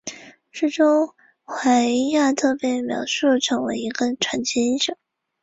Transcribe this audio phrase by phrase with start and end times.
[0.49, 1.13] 书中
[1.43, 4.97] 怀亚特被描述成为一个传奇英雄。